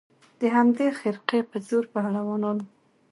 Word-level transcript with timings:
د 0.39 0.41
همدې 0.55 0.87
خرقې 0.99 1.39
په 1.49 1.57
زور 1.67 1.83
پهلوانان 1.93 2.57
وه 2.63 2.67